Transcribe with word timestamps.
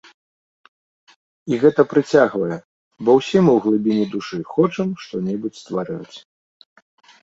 І 1.53 1.59
гэта 1.65 1.81
прыцягвае, 1.91 2.57
бо 3.05 3.11
ўсе 3.21 3.37
мы 3.45 3.51
ў 3.55 3.59
глыбіні 3.69 4.05
душы 4.17 4.37
хочам 4.59 4.87
што-небудзь 5.07 5.61
ствараць. 5.65 6.15